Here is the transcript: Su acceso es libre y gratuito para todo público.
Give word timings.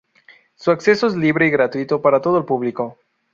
Su 0.55 0.71
acceso 0.71 1.05
es 1.05 1.15
libre 1.15 1.45
y 1.45 1.51
gratuito 1.51 2.01
para 2.01 2.21
todo 2.21 2.43
público. 2.43 2.97